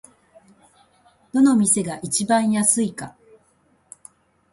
[1.31, 3.15] どの店が一番安いか